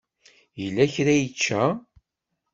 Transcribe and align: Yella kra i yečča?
Yella 0.61 0.85
kra 0.93 1.11
i 1.15 1.19
yečča? 1.21 1.63